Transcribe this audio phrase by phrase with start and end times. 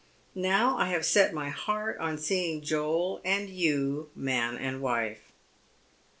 [0.33, 5.31] Now I have set my heart on seeing Joel and you man and wife."